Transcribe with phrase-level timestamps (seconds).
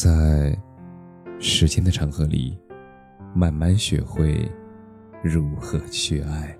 [0.00, 0.56] 在
[1.40, 2.56] 时间的长河里，
[3.34, 4.48] 慢慢学会
[5.24, 6.56] 如何去爱。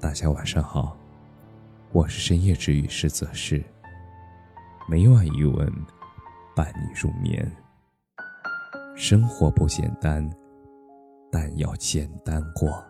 [0.00, 0.96] 大家晚上好，
[1.92, 3.62] 我是深夜治愈师泽是，
[4.88, 5.70] 每晚一文
[6.56, 7.46] 伴你入眠。
[8.96, 10.26] 生活不简单，
[11.30, 12.82] 但要简单过。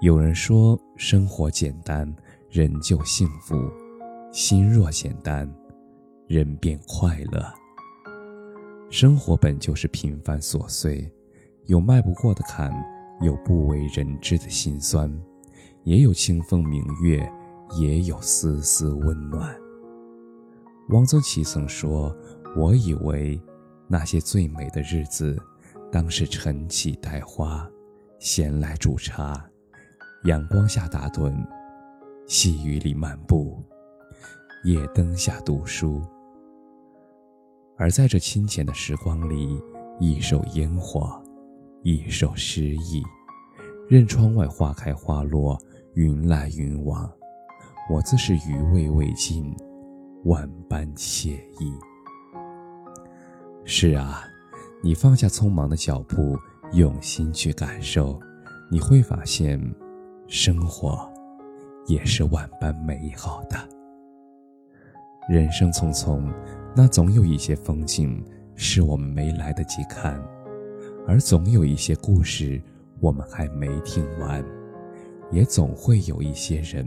[0.00, 2.10] 有人说，生活简单，
[2.48, 3.54] 人就幸福；
[4.32, 5.46] 心若简单，
[6.26, 7.44] 人便快乐。
[8.90, 11.10] 生活本就是平凡琐碎，
[11.66, 12.72] 有迈不过的坎，
[13.20, 15.12] 有不为人知的辛酸，
[15.84, 17.30] 也有清风明月，
[17.78, 19.54] 也有丝丝温暖。
[20.88, 22.16] 汪曾祺曾说
[22.56, 23.38] ：“我以为
[23.88, 25.36] 那些最美的日子，
[25.92, 27.70] 当是晨起带花，
[28.18, 29.44] 闲来煮茶，
[30.24, 31.46] 阳光下打盹，
[32.26, 33.62] 细雨里漫步，
[34.64, 36.02] 夜灯下读书。”
[37.78, 39.62] 而在这清浅的时光里，
[40.00, 41.22] 一首烟火，
[41.84, 43.04] 一首诗意，
[43.88, 45.56] 任窗外花开花落，
[45.94, 47.08] 云来云往，
[47.88, 49.54] 我自是余味未尽，
[50.24, 51.72] 万般惬意。
[53.64, 54.24] 是啊，
[54.82, 56.36] 你放下匆忙的脚步，
[56.72, 58.18] 用心去感受，
[58.72, 59.56] 你会发现，
[60.26, 61.08] 生活
[61.86, 63.56] 也是万般美好的。
[65.28, 66.28] 人生匆匆。
[66.74, 68.24] 那总有一些风景
[68.54, 70.22] 是我们没来得及看，
[71.06, 72.60] 而总有一些故事
[73.00, 74.44] 我们还没听完，
[75.32, 76.86] 也总会有一些人，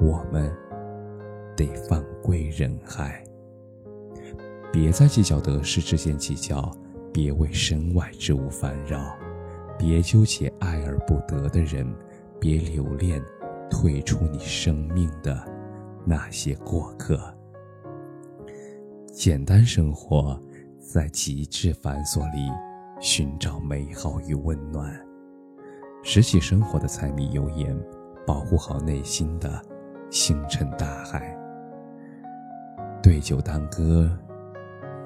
[0.00, 0.50] 我们
[1.56, 3.22] 得放归人海。
[4.72, 6.70] 别再计较得失之间计较，
[7.12, 9.14] 别为身外之物烦扰，
[9.78, 11.86] 别纠结爱而不得的人，
[12.40, 13.20] 别留恋
[13.70, 15.44] 退出你生命的
[16.06, 17.20] 那些过客。
[19.20, 20.40] 简单生活，
[20.78, 22.50] 在极致繁琐里
[23.02, 24.98] 寻找美好与温暖，
[26.02, 27.78] 拾起生活的柴米油盐，
[28.26, 29.62] 保护好内心的
[30.08, 31.36] 星辰大海。
[33.02, 34.10] 对酒当歌，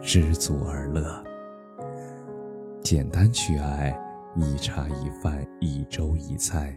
[0.01, 1.21] 知足而乐。
[2.83, 4.01] 简单去爱，
[4.37, 6.73] 一茶一饭，一粥一菜，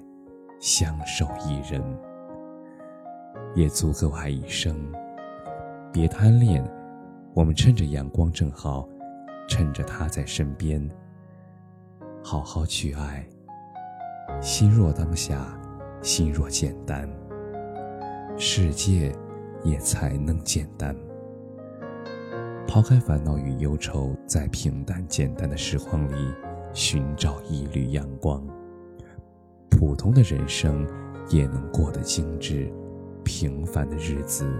[0.59, 1.83] 相守一人，
[3.53, 4.75] 也足够爱一生。
[5.93, 6.67] 别贪恋。
[7.37, 8.89] 我们趁着阳光正好，
[9.47, 10.89] 趁着他在身边，
[12.23, 13.23] 好好去爱。
[14.41, 15.55] 心若当下，
[16.01, 17.07] 心若简单，
[18.39, 19.15] 世界
[19.63, 20.95] 也才能简单。
[22.67, 26.33] 抛开烦恼与忧愁，在平淡简单的时光里
[26.73, 28.43] 寻找一缕阳光。
[29.69, 30.87] 普通的人生
[31.29, 32.73] 也能过得精致，
[33.23, 34.51] 平凡的日子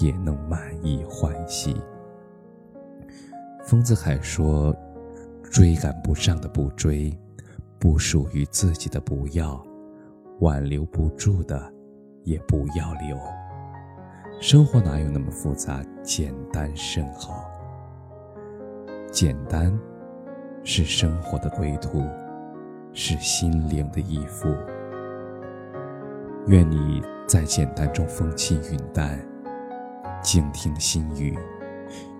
[0.00, 1.74] 也能满意欢喜。
[3.64, 4.74] 丰子恺说
[5.50, 7.16] ：“追赶不上的不追，
[7.78, 9.64] 不属于自己的不要，
[10.40, 11.72] 挽留不住的
[12.24, 13.16] 也不要留。
[14.40, 15.80] 生活哪有那么复杂？
[16.02, 17.48] 简单甚好。
[19.12, 19.72] 简单，
[20.64, 22.02] 是生活的归途，
[22.92, 24.48] 是心灵的依附。
[26.48, 29.16] 愿你在简单中风轻云淡，
[30.20, 31.38] 静听心语。”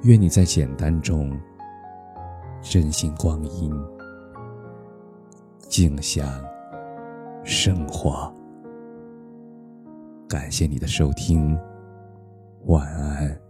[0.02, 1.36] 愿你在简单中
[2.60, 3.72] 珍惜光阴，
[5.68, 6.26] 静享
[7.44, 8.32] 生活。
[10.28, 11.58] 感谢你的收听，
[12.66, 13.41] 晚安。